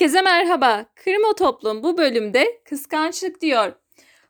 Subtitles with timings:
[0.00, 0.86] Herkese merhaba.
[0.96, 3.72] Krimo Toplum bu bölümde kıskançlık diyor.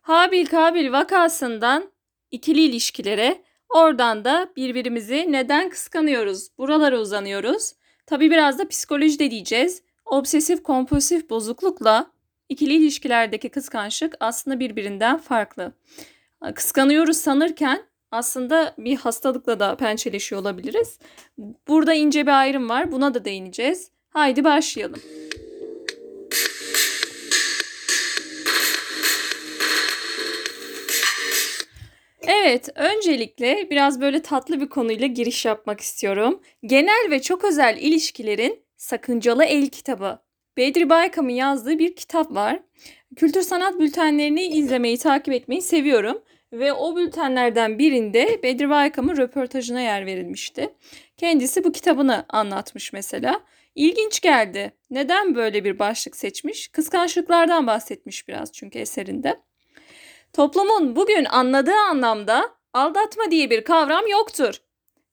[0.00, 1.92] Habil Kabil vakasından
[2.30, 7.72] ikili ilişkilere, oradan da birbirimizi neden kıskanıyoruz, buralara uzanıyoruz.
[8.06, 9.82] Tabi biraz da psikoloji de diyeceğiz.
[10.04, 12.10] Obsesif kompulsif bozuklukla
[12.48, 15.72] ikili ilişkilerdeki kıskançlık aslında birbirinden farklı.
[16.54, 20.98] Kıskanıyoruz sanırken aslında bir hastalıkla da pençeleşiyor olabiliriz.
[21.68, 22.92] Burada ince bir ayrım var.
[22.92, 23.90] Buna da değineceğiz.
[24.08, 25.00] Haydi başlayalım.
[32.26, 36.40] Evet, öncelikle biraz böyle tatlı bir konuyla giriş yapmak istiyorum.
[36.62, 40.18] Genel ve çok özel ilişkilerin sakıncalı el kitabı.
[40.56, 42.60] Bedri Baykam'ın yazdığı bir kitap var.
[43.16, 46.22] Kültür sanat bültenlerini izlemeyi, takip etmeyi seviyorum.
[46.52, 50.74] Ve o bültenlerden birinde Bedri Baykam'ın röportajına yer verilmişti.
[51.16, 53.40] Kendisi bu kitabını anlatmış mesela.
[53.74, 54.72] İlginç geldi.
[54.90, 56.68] Neden böyle bir başlık seçmiş?
[56.68, 59.40] Kıskançlıklardan bahsetmiş biraz çünkü eserinde.
[60.32, 64.54] Toplumun bugün anladığı anlamda aldatma diye bir kavram yoktur.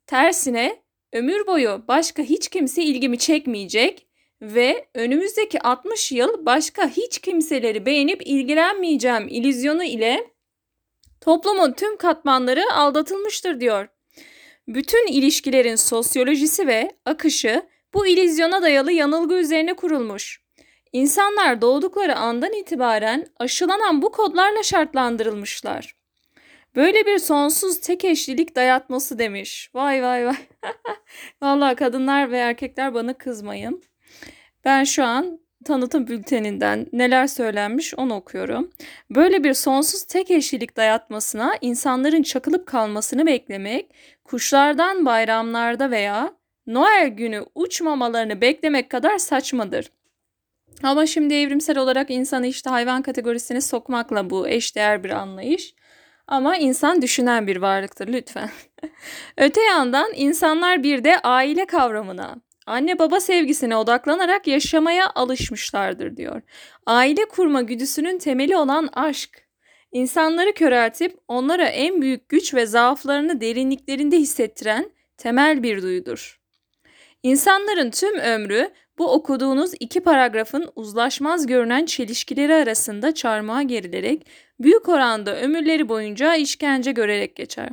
[0.07, 0.81] Tersine
[1.13, 4.07] ömür boyu başka hiç kimse ilgimi çekmeyecek
[4.41, 10.31] ve önümüzdeki 60 yıl başka hiç kimseleri beğenip ilgilenmeyeceğim ilizyonu ile
[11.21, 13.87] toplumun tüm katmanları aldatılmıştır diyor.
[14.67, 17.61] Bütün ilişkilerin sosyolojisi ve akışı
[17.93, 20.46] bu ilizyona dayalı yanılgı üzerine kurulmuş.
[20.93, 25.95] İnsanlar doğdukları andan itibaren aşılanan bu kodlarla şartlandırılmışlar.
[26.75, 29.71] Böyle bir sonsuz tek eşlilik dayatması demiş.
[29.73, 30.35] Vay vay vay.
[31.41, 33.83] Vallahi kadınlar ve erkekler bana kızmayın.
[34.65, 38.71] Ben şu an tanıtım bülteninden neler söylenmiş onu okuyorum.
[39.09, 43.91] Böyle bir sonsuz tek eşlilik dayatmasına insanların çakılıp kalmasını beklemek,
[44.23, 46.33] kuşlardan bayramlarda veya
[46.67, 49.91] Noel günü uçmamalarını beklemek kadar saçmadır.
[50.83, 55.73] Ama şimdi evrimsel olarak insanı işte hayvan kategorisine sokmakla bu eşdeğer bir anlayış.
[56.27, 58.49] Ama insan düşünen bir varlıktır lütfen.
[59.37, 62.35] Öte yandan insanlar bir de aile kavramına,
[62.65, 66.41] anne baba sevgisine odaklanarak yaşamaya alışmışlardır diyor.
[66.85, 69.47] Aile kurma güdüsünün temeli olan aşk.
[69.91, 76.41] İnsanları köreltip onlara en büyük güç ve zaaflarını derinliklerinde hissettiren temel bir duyudur.
[77.23, 84.27] İnsanların tüm ömrü bu okuduğunuz iki paragrafın uzlaşmaz görünen çelişkileri arasında çarmıha gerilerek
[84.59, 87.69] büyük oranda ömürleri boyunca işkence görerek geçer.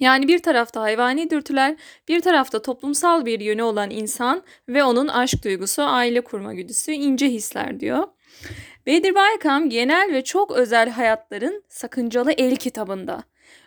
[0.00, 1.76] Yani bir tarafta hayvani dürtüler,
[2.08, 7.26] bir tarafta toplumsal bir yönü olan insan ve onun aşk duygusu, aile kurma güdüsü, ince
[7.28, 8.08] hisler diyor.
[8.86, 13.22] Bedir Baykam genel ve çok özel hayatların sakıncalı el kitabında.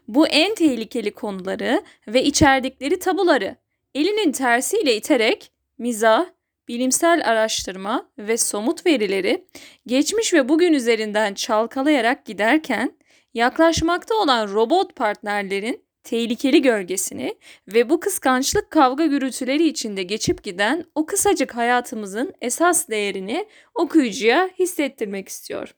[0.07, 3.55] Bu en tehlikeli konuları ve içerdikleri tabuları
[3.95, 6.25] elinin tersiyle iterek mizah,
[6.67, 9.45] bilimsel araştırma ve somut verileri
[9.87, 12.93] geçmiş ve bugün üzerinden çalkalayarak giderken
[13.33, 21.05] yaklaşmakta olan robot partnerlerin tehlikeli gölgesini ve bu kıskançlık kavga gürültüleri içinde geçip giden o
[21.05, 25.75] kısacık hayatımızın esas değerini okuyucuya hissettirmek istiyor.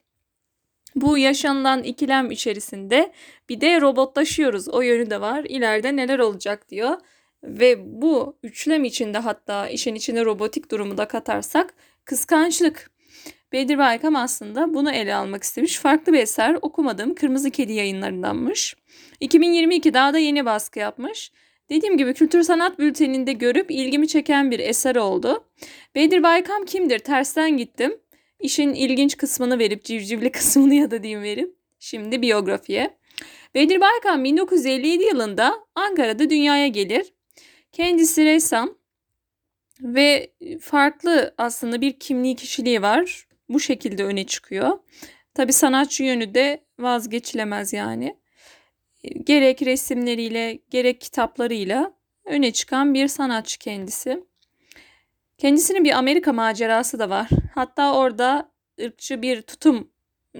[0.94, 3.12] Bu yaşanılan ikilem içerisinde
[3.48, 4.68] bir de robotlaşıyoruz.
[4.68, 5.44] O yönü de var.
[5.48, 6.98] İleride neler olacak diyor.
[7.44, 11.74] Ve bu üçlem içinde hatta işin içine robotik durumu da katarsak
[12.04, 12.90] kıskançlık.
[13.52, 15.78] Bedir Baykam aslında bunu ele almak istemiş.
[15.78, 17.14] Farklı bir eser okumadım.
[17.14, 18.76] Kırmızı Kedi yayınlarındanmış.
[19.20, 21.32] 2022 daha da yeni baskı yapmış.
[21.70, 25.44] Dediğim gibi kültür sanat bülteninde görüp ilgimi çeken bir eser oldu.
[25.94, 26.98] Bedir Baykam kimdir?
[26.98, 28.00] Tersten gittim.
[28.40, 32.98] İşin ilginç kısmını verip civcivli kısmını ya da diyeyim verip şimdi biyografiye.
[33.54, 37.12] Bedir Baykam 1957 yılında Ankara'da dünyaya gelir.
[37.72, 38.74] Kendisi ressam
[39.80, 43.26] ve farklı aslında bir kimliği kişiliği var.
[43.48, 44.78] Bu şekilde öne çıkıyor.
[45.34, 48.16] Tabi sanatçı yönü de vazgeçilemez yani.
[49.24, 54.24] Gerek resimleriyle gerek kitaplarıyla öne çıkan bir sanatçı kendisi.
[55.38, 57.28] Kendisinin bir Amerika macerası da var.
[57.54, 59.90] Hatta orada ırkçı bir tutum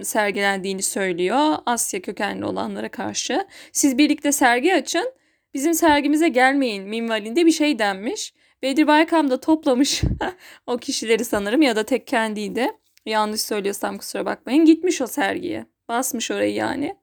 [0.01, 3.47] sergilendiğini söylüyor Asya kökenli olanlara karşı.
[3.71, 5.13] Siz birlikte sergi açın
[5.53, 8.33] bizim sergimize gelmeyin minvalinde bir şey denmiş.
[8.61, 10.01] Bedir Baykam da toplamış
[10.67, 12.67] o kişileri sanırım ya da tek kendiydi.
[13.05, 14.65] Yanlış söylüyorsam kusura bakmayın.
[14.65, 15.65] Gitmiş o sergiye.
[15.87, 16.95] Basmış orayı yani.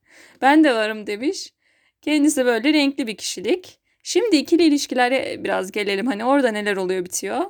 [0.42, 1.52] Ben de varım demiş.
[2.02, 3.78] Kendisi böyle renkli bir kişilik.
[4.02, 6.06] Şimdi ikili ilişkilere biraz gelelim.
[6.06, 7.44] Hani orada neler oluyor bitiyor.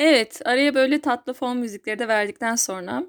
[0.00, 3.04] Evet, araya böyle tatlı fon müzikleri de verdikten sonra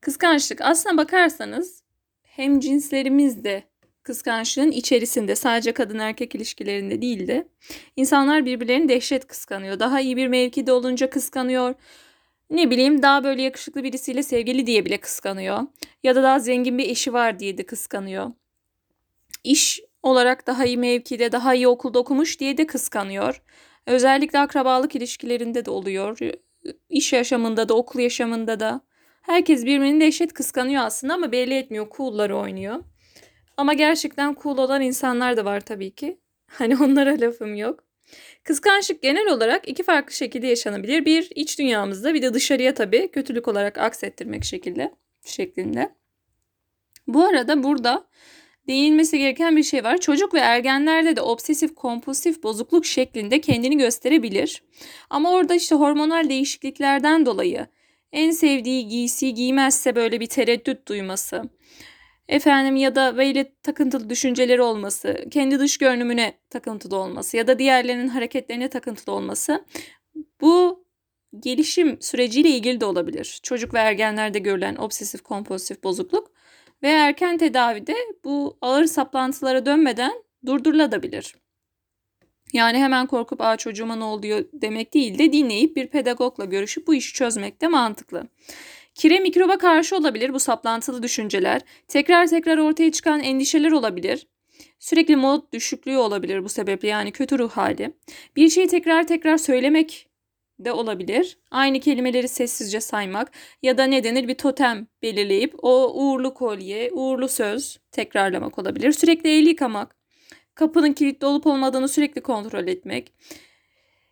[0.00, 1.82] kıskançlık aslına bakarsanız
[2.22, 3.62] hem cinslerimiz de
[4.02, 7.48] kıskançlığın içerisinde sadece kadın erkek ilişkilerinde değil de
[7.96, 9.78] insanlar birbirlerini dehşet kıskanıyor.
[9.80, 11.74] Daha iyi bir mevkide olunca kıskanıyor.
[12.50, 15.60] Ne bileyim daha böyle yakışıklı birisiyle sevgili diye bile kıskanıyor.
[16.02, 18.30] Ya da daha zengin bir eşi var diye de kıskanıyor.
[19.44, 23.42] İş olarak daha iyi mevkide, daha iyi okulda okumuş diye de kıskanıyor.
[23.86, 26.18] Özellikle akrabalık ilişkilerinde de oluyor.
[26.88, 28.80] İş yaşamında da, okul yaşamında da.
[29.22, 31.86] Herkes birbirini dehşet kıskanıyor aslında ama belli etmiyor.
[31.96, 32.84] Cool'ları oynuyor.
[33.56, 36.20] Ama gerçekten cool olan insanlar da var tabii ki.
[36.50, 37.84] Hani onlara lafım yok.
[38.44, 41.04] Kıskançlık genel olarak iki farklı şekilde yaşanabilir.
[41.04, 44.94] Bir iç dünyamızda bir de dışarıya tabii kötülük olarak aksettirmek şekilde
[45.24, 45.94] şeklinde.
[47.06, 48.06] Bu arada burada
[48.68, 49.98] değinmesi gereken bir şey var.
[49.98, 54.62] Çocuk ve ergenlerde de obsesif kompulsif bozukluk şeklinde kendini gösterebilir.
[55.10, 57.66] Ama orada işte hormonal değişikliklerden dolayı
[58.12, 61.42] en sevdiği giysi giymezse böyle bir tereddüt duyması.
[62.28, 68.08] Efendim ya da böyle takıntılı düşünceleri olması, kendi dış görünümüne takıntılı olması ya da diğerlerinin
[68.08, 69.64] hareketlerine takıntılı olması
[70.40, 70.84] bu
[71.40, 73.40] gelişim süreciyle ilgili de olabilir.
[73.42, 76.29] Çocuk ve ergenlerde görülen obsesif kompulsif bozukluk
[76.82, 80.12] ve erken tedavide bu ağır saplantılara dönmeden
[80.46, 81.34] durdurulabilir.
[82.52, 86.94] Yani hemen korkup aa çocuğuma ne oluyor demek değil de dinleyip bir pedagogla görüşüp bu
[86.94, 88.28] işi çözmek de mantıklı.
[88.94, 91.60] Kire mikroba karşı olabilir bu saplantılı düşünceler.
[91.88, 94.26] Tekrar tekrar ortaya çıkan endişeler olabilir.
[94.78, 97.92] Sürekli mod düşüklüğü olabilir bu sebeple yani kötü ruh hali.
[98.36, 100.09] Bir şeyi tekrar tekrar söylemek
[100.64, 101.38] de olabilir.
[101.50, 107.28] Aynı kelimeleri sessizce saymak ya da ne denir bir totem belirleyip o uğurlu kolye, uğurlu
[107.28, 108.92] söz tekrarlamak olabilir.
[108.92, 109.96] Sürekli el yıkamak,
[110.54, 113.12] kapının kilitli olup olmadığını sürekli kontrol etmek.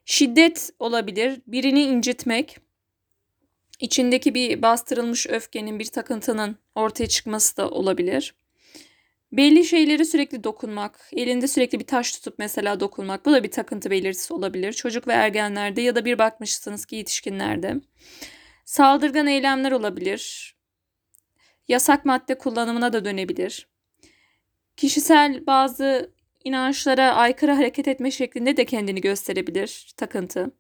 [0.05, 2.59] Şiddet olabilir, birini incitmek,
[3.81, 8.35] içindeki bir bastırılmış öfkenin, bir takıntının ortaya çıkması da olabilir.
[9.33, 13.91] Belli şeyleri sürekli dokunmak, elinde sürekli bir taş tutup mesela dokunmak bu da bir takıntı
[13.91, 14.73] belirtisi olabilir.
[14.73, 17.75] Çocuk ve ergenlerde ya da bir bakmışsınız ki yetişkinlerde.
[18.65, 20.55] Saldırgan eylemler olabilir.
[21.69, 23.69] Yasak madde kullanımına da dönebilir.
[24.77, 26.13] Kişisel bazı
[26.45, 30.51] inançlara aykırı hareket etme şeklinde de kendini gösterebilir takıntı.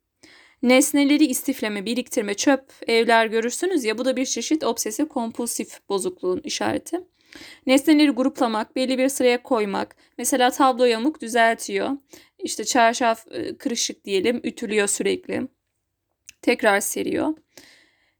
[0.62, 7.00] Nesneleri istifleme, biriktirme, çöp, evler görürsünüz ya bu da bir çeşit obsesif kompulsif bozukluğun işareti.
[7.66, 9.96] Nesneleri gruplamak, belli bir sıraya koymak.
[10.18, 11.90] Mesela tablo yamuk düzeltiyor.
[12.38, 15.48] İşte çarşaf e, kırışık diyelim, ütülüyor sürekli.
[16.42, 17.34] Tekrar seriyor.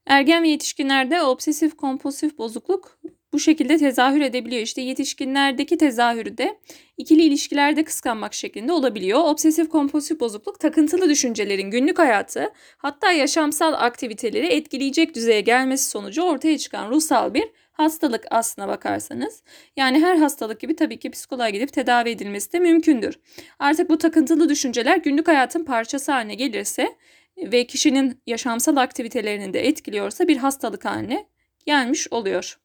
[0.06, 2.98] Ergen ve yetişkinlerde obsesif kompulsif bozukluk
[3.32, 4.62] bu şekilde tezahür edebiliyor.
[4.62, 6.58] İşte yetişkinlerdeki tezahürü de
[6.96, 9.20] ikili ilişkilerde kıskanmak şeklinde olabiliyor.
[9.24, 16.58] Obsesif kompulsif bozukluk takıntılı düşüncelerin günlük hayatı hatta yaşamsal aktiviteleri etkileyecek düzeye gelmesi sonucu ortaya
[16.58, 17.44] çıkan ruhsal bir
[17.78, 19.42] hastalık aslına bakarsanız.
[19.76, 23.18] Yani her hastalık gibi tabii ki psikoloğa gidip tedavi edilmesi de mümkündür.
[23.58, 26.96] Artık bu takıntılı düşünceler günlük hayatın parçası haline gelirse
[27.36, 31.26] ve kişinin yaşamsal aktivitelerini de etkiliyorsa bir hastalık haline
[31.66, 32.58] gelmiş oluyor.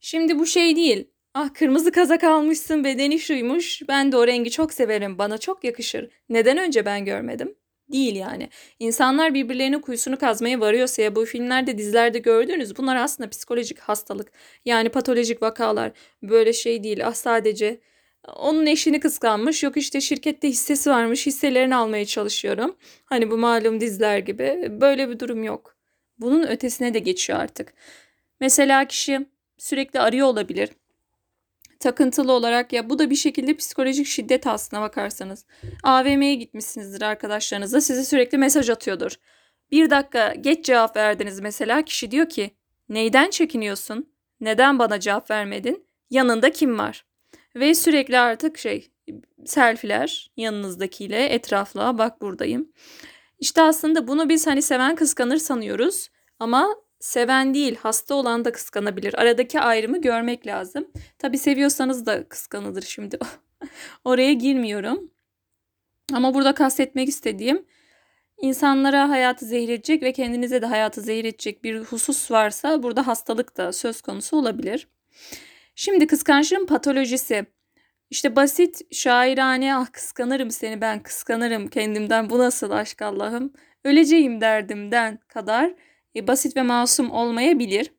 [0.00, 1.10] Şimdi bu şey değil.
[1.34, 3.82] Ah kırmızı kazak almışsın bedeni şuymuş.
[3.88, 5.18] Ben de o rengi çok severim.
[5.18, 6.10] Bana çok yakışır.
[6.28, 7.54] Neden önce ben görmedim?
[7.92, 8.48] Değil yani.
[8.78, 14.32] İnsanlar birbirlerinin kuyusunu kazmaya varıyorsa ya bu filmlerde dizilerde gördüğünüz bunlar aslında psikolojik hastalık.
[14.64, 15.92] Yani patolojik vakalar.
[16.22, 17.06] Böyle şey değil.
[17.06, 17.80] Ah sadece
[18.36, 19.62] onun eşini kıskanmış.
[19.62, 21.26] Yok işte şirkette hissesi varmış.
[21.26, 22.76] Hisselerini almaya çalışıyorum.
[23.04, 24.68] Hani bu malum diziler gibi.
[24.80, 25.76] Böyle bir durum yok.
[26.18, 27.72] Bunun ötesine de geçiyor artık.
[28.40, 29.26] Mesela kişi
[29.58, 30.70] sürekli arıyor olabilir.
[31.80, 35.44] Takıntılı olarak ya bu da bir şekilde psikolojik şiddet aslına bakarsanız.
[35.82, 39.12] AVM'ye gitmişsinizdir arkadaşlarınızla size sürekli mesaj atıyordur.
[39.70, 42.50] Bir dakika geç cevap verdiniz mesela kişi diyor ki
[42.88, 44.12] neyden çekiniyorsun?
[44.40, 45.86] Neden bana cevap vermedin?
[46.10, 47.04] Yanında kim var?
[47.56, 48.90] Ve sürekli artık şey
[49.44, 52.72] selfiler yanınızdakiyle etrafla bak buradayım.
[53.38, 56.08] İşte aslında bunu biz hani seven kıskanır sanıyoruz
[56.38, 59.14] ama seven değil hasta olan da kıskanabilir.
[59.14, 60.88] Aradaki ayrımı görmek lazım.
[61.18, 63.18] Tabi seviyorsanız da kıskanılır şimdi.
[64.04, 65.10] Oraya girmiyorum.
[66.12, 67.66] Ama burada kastetmek istediğim
[68.42, 73.56] insanlara hayatı zehir edecek ve kendinize de hayatı zehir edecek bir husus varsa burada hastalık
[73.56, 74.88] da söz konusu olabilir.
[75.74, 77.46] Şimdi kıskançlığın patolojisi.
[78.10, 83.52] İşte basit, şairane, ah kıskanırım seni ben kıskanırım kendimden bu nasıl aşk Allah'ım,
[83.84, 85.74] öleceğim derdimden kadar
[86.14, 87.92] basit ve masum olmayabilir.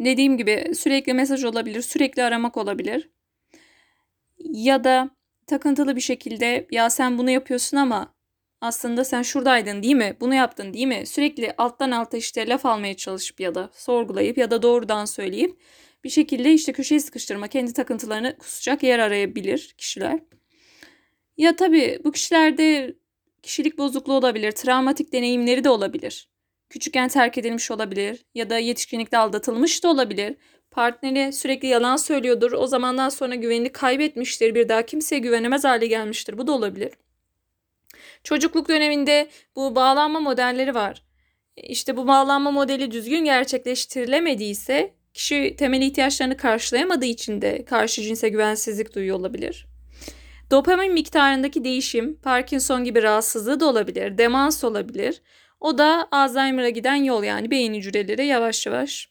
[0.00, 3.10] Dediğim gibi sürekli mesaj olabilir, sürekli aramak olabilir.
[4.38, 5.10] Ya da
[5.46, 8.14] takıntılı bir şekilde ya sen bunu yapıyorsun ama
[8.60, 10.16] aslında sen şuradaydın değil mi?
[10.20, 11.06] Bunu yaptın değil mi?
[11.06, 15.60] Sürekli alttan alta işte laf almaya çalışıp ya da sorgulayıp ya da doğrudan söyleyip
[16.04, 20.20] bir şekilde işte köşeye sıkıştırma, kendi takıntılarını kusacak yer arayabilir kişiler.
[21.36, 22.94] Ya tabii bu kişilerde
[23.42, 26.29] kişilik bozukluğu olabilir, travmatik deneyimleri de olabilir.
[26.70, 30.36] Küçükken terk edilmiş olabilir ya da yetişkinlikte aldatılmış da olabilir.
[30.70, 32.52] Partneri sürekli yalan söylüyordur.
[32.52, 34.54] O zamandan sonra güvenini kaybetmiştir.
[34.54, 36.38] Bir daha kimseye güvenemez hale gelmiştir.
[36.38, 36.92] Bu da olabilir.
[38.24, 41.02] Çocukluk döneminde bu bağlanma modelleri var.
[41.56, 48.94] İşte bu bağlanma modeli düzgün gerçekleştirilemediyse kişi temel ihtiyaçlarını karşılayamadığı için de karşı cinse güvensizlik
[48.94, 49.66] duyuyor olabilir.
[50.50, 55.22] Dopamin miktarındaki değişim Parkinson gibi rahatsızlığı da olabilir, demans olabilir.
[55.60, 59.10] O da Alzheimer'a giden yol yani beyin hücreleri yavaş yavaş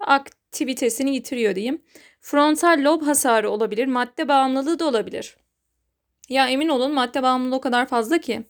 [0.00, 1.82] aktivitesini yitiriyor diyeyim.
[2.20, 5.36] Frontal lob hasarı olabilir, madde bağımlılığı da olabilir.
[6.28, 8.42] Ya emin olun madde bağımlılığı o kadar fazla ki.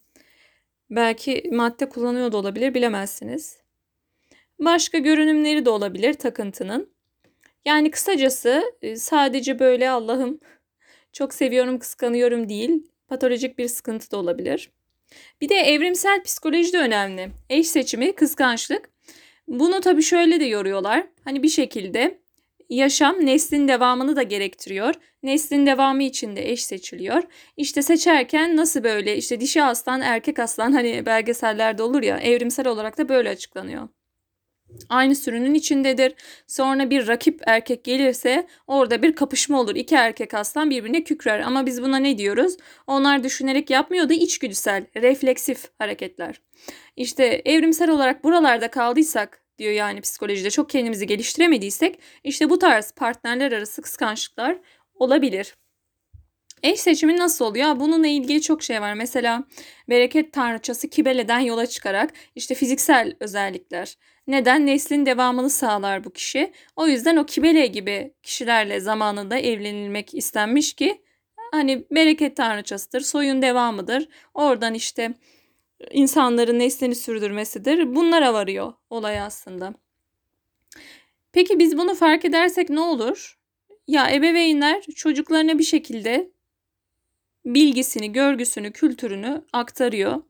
[0.91, 3.59] Belki madde kullanıyor da olabilir bilemezsiniz.
[4.59, 6.91] Başka görünümleri de olabilir takıntının.
[7.65, 10.41] Yani kısacası e, sadece böyle Allah'ım
[11.13, 14.71] çok seviyorum kıskanıyorum değil patolojik bir sıkıntı da olabilir.
[15.41, 17.29] Bir de evrimsel psikoloji de önemli.
[17.51, 18.91] Eş seçimi, kıskançlık.
[19.49, 21.07] Bunu tabii şöyle de yoruyorlar.
[21.25, 22.19] Hani bir şekilde
[22.71, 24.95] yaşam neslin devamını da gerektiriyor.
[25.23, 27.23] Neslin devamı için de eş seçiliyor.
[27.57, 32.99] İşte seçerken nasıl böyle işte dişi aslan erkek aslan hani belgesellerde olur ya evrimsel olarak
[32.99, 33.89] da böyle açıklanıyor.
[34.89, 36.15] Aynı sürünün içindedir.
[36.47, 39.77] Sonra bir rakip erkek gelirse orada bir kapışma olur.
[39.77, 41.41] İki erkek aslan birbirine kükrer.
[41.41, 42.57] Ama biz buna ne diyoruz?
[42.87, 46.41] Onlar düşünerek yapmıyordu içgüdüsel, refleksif hareketler.
[46.97, 53.53] İşte evrimsel olarak buralarda kaldıysak diyor yani psikolojide çok kendimizi geliştiremediysek işte bu tarz partnerler
[53.53, 54.59] arası kıskançlıklar
[54.95, 55.55] olabilir.
[56.63, 57.81] Eş seçimi nasıl oluyor?
[57.81, 58.95] Bununla ilgili çok şey var.
[58.95, 59.45] Mesela
[59.89, 63.97] bereket tanrıçası Kibele'den yola çıkarak işte fiziksel özellikler.
[64.27, 64.67] Neden?
[64.67, 66.53] Neslin devamını sağlar bu kişi.
[66.77, 71.03] O yüzden o Kibele gibi kişilerle zamanında evlenilmek istenmiş ki
[71.53, 74.09] hani bereket tanrıçasıdır, soyun devamıdır.
[74.35, 75.15] Oradan işte
[75.91, 77.95] insanların neslini sürdürmesidir.
[77.97, 79.75] Bunlara varıyor olay aslında.
[81.33, 83.39] Peki biz bunu fark edersek ne olur?
[83.87, 86.31] Ya ebeveynler çocuklarına bir şekilde
[87.47, 90.23] bilgisini, görgüsünü, kültürünü aktarıyor.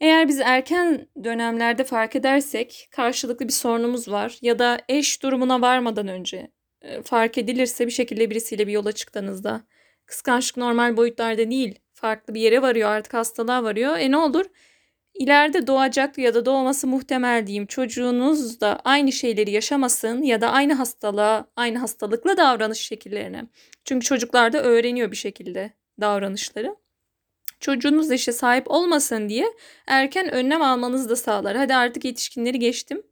[0.00, 6.08] Eğer biz erken dönemlerde fark edersek karşılıklı bir sorunumuz var ya da eş durumuna varmadan
[6.08, 6.50] önce
[6.82, 9.60] e, fark edilirse bir şekilde birisiyle bir yola çıktığınızda
[10.06, 13.96] kıskançlık normal boyutlarda değil farklı bir yere varıyor artık hastalığa varıyor.
[13.98, 14.44] E ne olur?
[15.14, 20.74] İleride doğacak ya da doğması muhtemel diyeyim çocuğunuz da aynı şeyleri yaşamasın ya da aynı
[20.74, 23.44] hastalığa, aynı hastalıkla davranış şekillerini.
[23.84, 26.76] Çünkü çocuklar da öğreniyor bir şekilde davranışları.
[27.60, 29.46] Çocuğunuz da işte sahip olmasın diye
[29.86, 31.56] erken önlem almanızı da sağlar.
[31.56, 33.02] Hadi artık yetişkinleri geçtim.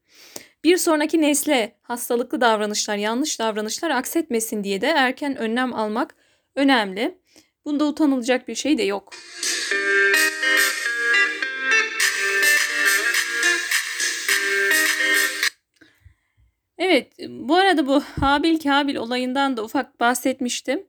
[0.65, 6.15] Bir sonraki nesle hastalıklı davranışlar, yanlış davranışlar aksetmesin diye de erken önlem almak
[6.57, 7.19] önemli.
[7.65, 9.13] Bunda utanılacak bir şey de yok.
[16.79, 20.87] Evet, bu arada bu Habil Kabil olayından da ufak bahsetmiştim.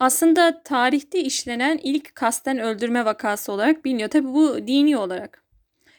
[0.00, 4.08] Aslında tarihte işlenen ilk kasten öldürme vakası olarak biliniyor.
[4.08, 5.44] Tabi bu dini olarak.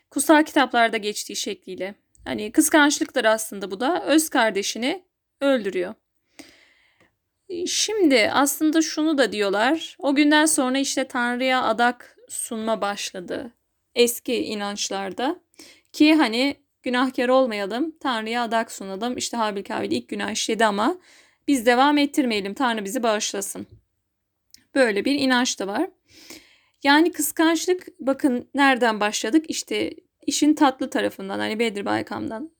[0.09, 1.95] Kutsal kitaplarda geçtiği şekliyle.
[2.25, 4.03] Hani kıskançlıktır aslında bu da.
[4.03, 5.03] Öz kardeşini
[5.41, 5.93] öldürüyor.
[7.67, 9.95] Şimdi aslında şunu da diyorlar.
[9.99, 13.51] O günden sonra işte Tanrı'ya adak sunma başladı.
[13.95, 15.39] Eski inançlarda.
[15.93, 17.91] Ki hani günahkar olmayalım.
[17.99, 19.17] Tanrı'ya adak sunalım.
[19.17, 20.97] İşte Habil Kabil ilk günah işledi ama
[21.47, 22.53] biz devam ettirmeyelim.
[22.53, 23.67] Tanrı bizi bağışlasın.
[24.75, 25.89] Böyle bir inanç da var.
[26.83, 29.45] Yani kıskançlık bakın nereden başladık?
[29.47, 29.93] İşte
[30.25, 32.51] işin tatlı tarafından hani Bedir Baykam'dan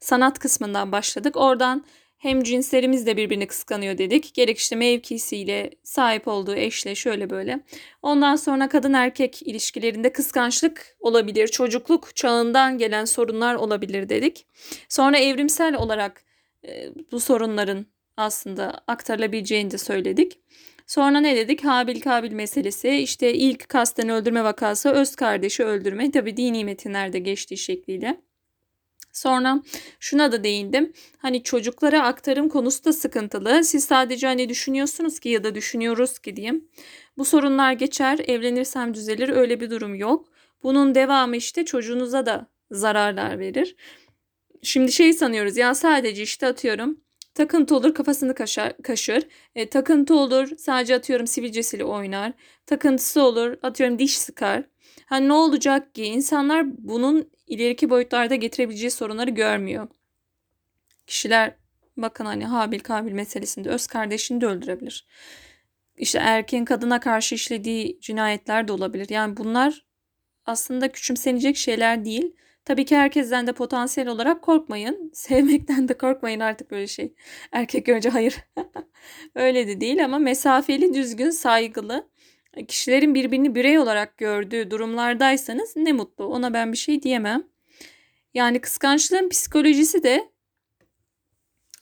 [0.00, 1.36] sanat kısmından başladık.
[1.36, 1.84] Oradan
[2.18, 4.34] hem cinslerimiz de birbirini kıskanıyor dedik.
[4.34, 7.60] Gerek işte mevkisiyle sahip olduğu eşle şöyle böyle.
[8.02, 11.48] Ondan sonra kadın erkek ilişkilerinde kıskançlık olabilir.
[11.48, 14.46] Çocukluk çağından gelen sorunlar olabilir dedik.
[14.88, 16.24] Sonra evrimsel olarak
[16.64, 20.38] e, bu sorunların aslında aktarılabileceğini de söyledik.
[20.90, 21.64] Sonra ne dedik?
[21.64, 22.90] Habil Kabil meselesi.
[22.90, 26.10] İşte ilk kasten öldürme vakası öz kardeşi öldürme.
[26.10, 28.20] Tabi dini metinlerde geçtiği şekliyle.
[29.12, 29.62] Sonra
[30.00, 30.92] şuna da değindim.
[31.18, 33.64] Hani çocuklara aktarım konusu da sıkıntılı.
[33.64, 36.68] Siz sadece hani düşünüyorsunuz ki ya da düşünüyoruz ki diyeyim.
[37.18, 40.28] Bu sorunlar geçer, evlenirsem düzelir öyle bir durum yok.
[40.62, 43.76] Bunun devamı işte çocuğunuza da zararlar verir.
[44.62, 47.00] Şimdi şey sanıyoruz ya sadece işte atıyorum
[47.40, 49.28] Takıntı olur kafasını kaşar, kaşır.
[49.54, 52.32] E, takıntı olur sadece atıyorum sivilcesiyle oynar.
[52.66, 54.64] Takıntısı olur atıyorum diş sıkar.
[55.06, 59.88] Ha ne olacak ki insanlar bunun ileriki boyutlarda getirebileceği sorunları görmüyor.
[61.06, 61.54] Kişiler
[61.96, 65.06] bakın hani Habil Kabil meselesinde öz kardeşini de öldürebilir.
[65.96, 69.08] İşte erkeğin kadına karşı işlediği cinayetler de olabilir.
[69.08, 69.84] Yani bunlar
[70.46, 72.36] aslında küçümsenecek şeyler değil.
[72.64, 75.10] Tabii ki herkesten de potansiyel olarak korkmayın.
[75.14, 77.14] Sevmekten de korkmayın artık böyle şey.
[77.52, 78.36] Erkek önce hayır.
[79.34, 82.10] Öyle de değil ama mesafeli, düzgün, saygılı
[82.68, 86.24] kişilerin birbirini birey olarak gördüğü durumlardaysanız ne mutlu.
[86.24, 87.44] Ona ben bir şey diyemem.
[88.34, 90.30] Yani kıskançlığın psikolojisi de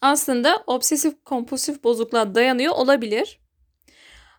[0.01, 3.41] aslında obsesif kompulsif bozukluğa dayanıyor olabilir.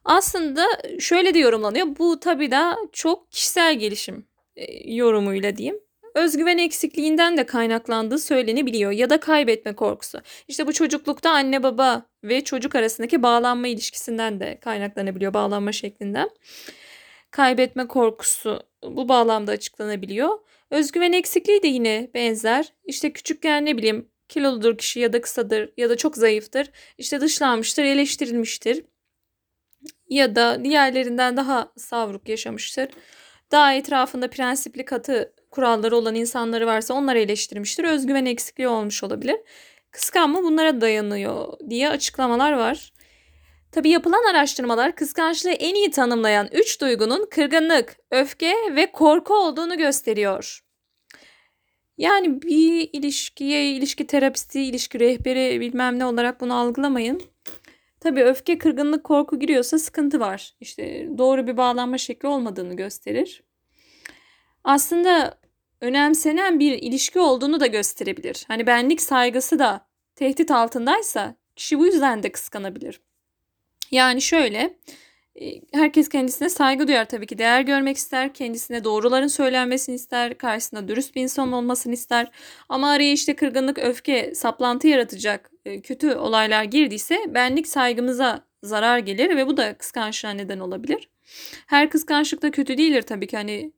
[0.05, 0.65] Aslında
[0.99, 1.87] şöyle de yorumlanıyor.
[1.99, 5.79] Bu tabii da çok kişisel gelişim e, yorumuyla diyeyim.
[6.15, 10.21] Özgüven eksikliğinden de kaynaklandığı söylenebiliyor ya da kaybetme korkusu.
[10.47, 16.29] İşte bu çocuklukta anne baba ve çocuk arasındaki bağlanma ilişkisinden de kaynaklanabiliyor bağlanma şeklinden.
[17.31, 20.39] Kaybetme korkusu bu bağlamda açıklanabiliyor.
[20.71, 22.73] Özgüven eksikliği de yine benzer.
[22.85, 26.71] İşte küçükken ne bileyim kiloludur kişi ya da kısadır ya da çok zayıftır.
[26.97, 28.85] İşte dışlanmıştır, eleştirilmiştir.
[30.09, 32.89] Ya da diğerlerinden daha savruk yaşamıştır.
[33.51, 37.83] Daha etrafında prensipli katı kuralları olan insanları varsa onları eleştirmiştir.
[37.83, 39.37] Özgüven eksikliği olmuş olabilir.
[39.91, 42.93] Kıskanma bunlara dayanıyor diye açıklamalar var.
[43.71, 50.61] Tabi yapılan araştırmalar kıskançlığı en iyi tanımlayan üç duygunun kırgınlık, öfke ve korku olduğunu gösteriyor.
[51.97, 57.21] Yani bir ilişkiye ilişki terapisti, ilişki rehberi bilmem ne olarak bunu algılamayın.
[57.99, 60.53] Tabii öfke, kırgınlık, korku giriyorsa sıkıntı var.
[60.59, 63.43] İşte doğru bir bağlanma şekli olmadığını gösterir.
[64.63, 65.37] Aslında
[65.81, 68.45] önemsenen bir ilişki olduğunu da gösterebilir.
[68.47, 73.01] Hani benlik saygısı da tehdit altındaysa kişi bu yüzden de kıskanabilir.
[73.91, 74.77] Yani şöyle
[75.41, 77.37] e, herkes kendisine saygı duyar tabii ki.
[77.37, 78.33] Değer görmek ister.
[78.33, 80.37] Kendisine doğruların söylenmesini ister.
[80.37, 82.31] Karşısında dürüst bir insan olmasını ister.
[82.69, 89.37] Ama araya işte kırgınlık, öfke, saplantı yaratacak e, kötü olaylar girdiyse benlik saygımıza zarar gelir
[89.37, 91.09] ve bu da kıskançlığa neden olabilir.
[91.67, 93.37] Her kıskançlık da kötü değildir tabii ki.
[93.37, 93.71] Hani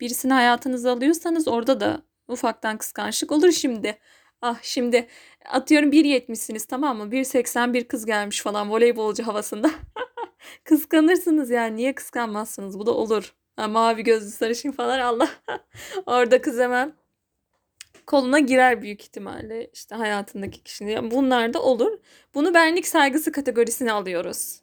[0.00, 3.98] birisini hayatınıza alıyorsanız orada da ufaktan kıskançlık olur şimdi.
[4.42, 5.08] Ah şimdi
[5.44, 7.04] atıyorum 1.70'siniz tamam mı?
[7.04, 9.70] 1.80 bir kız gelmiş falan voleybolcu havasında.
[10.64, 13.34] Kıskanırsınız yani niye kıskanmazsınız bu da olur.
[13.56, 15.28] Ha, mavi gözlü sarışın falan Allah.
[16.06, 16.94] Orada kız hemen
[18.06, 21.10] koluna girer büyük ihtimalle işte hayatındaki kişinin.
[21.10, 21.98] Bunlar da olur.
[22.34, 24.60] Bunu benlik saygısı kategorisine alıyoruz.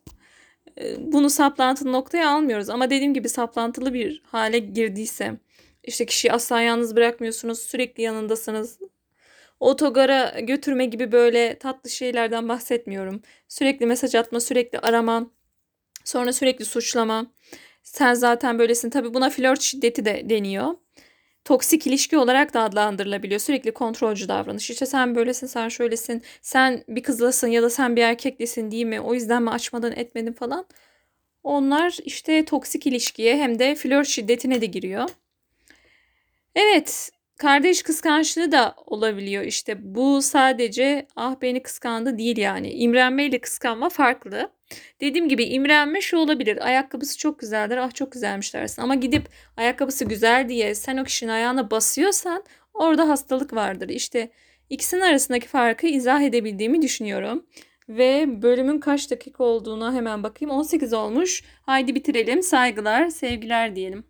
[0.81, 2.69] Ee, bunu saplantılı noktaya almıyoruz.
[2.69, 5.39] Ama dediğim gibi saplantılı bir hale girdiyse
[5.83, 8.79] işte kişiyi asla yalnız bırakmıyorsunuz sürekli yanındasınız.
[9.59, 13.21] Otogara götürme gibi böyle tatlı şeylerden bahsetmiyorum.
[13.47, 15.31] Sürekli mesaj atma sürekli arama
[16.05, 17.31] sonra sürekli suçlama.
[17.83, 18.89] Sen zaten böylesin.
[18.89, 20.75] Tabi buna flört şiddeti de deniyor
[21.45, 23.39] toksik ilişki olarak da adlandırılabiliyor.
[23.39, 24.69] Sürekli kontrolcü davranış.
[24.69, 29.01] İşte sen böylesin, sen şöylesin, sen bir kızlasın ya da sen bir erkeklisin değil mi?
[29.01, 30.65] O yüzden mi açmadın etmedin falan.
[31.43, 35.09] Onlar işte toksik ilişkiye hem de flört şiddetine de giriyor.
[36.55, 39.43] Evet, kardeş kıskançlığı da olabiliyor.
[39.43, 42.71] İşte bu sadece ah beni kıskandı değil yani.
[42.71, 44.51] İmrenme ile kıskanma farklı.
[45.01, 46.65] Dediğim gibi imrenme şu olabilir.
[46.67, 47.77] Ayakkabısı çok güzeldir.
[47.77, 48.81] Ah çok güzelmiş dersin.
[48.81, 52.43] Ama gidip ayakkabısı güzel diye sen o kişinin ayağına basıyorsan
[52.73, 53.89] orada hastalık vardır.
[53.89, 54.31] İşte
[54.69, 57.45] ikisinin arasındaki farkı izah edebildiğimi düşünüyorum.
[57.89, 60.55] Ve bölümün kaç dakika olduğuna hemen bakayım.
[60.55, 61.43] 18 olmuş.
[61.61, 62.43] Haydi bitirelim.
[62.43, 64.03] Saygılar, sevgiler diyelim.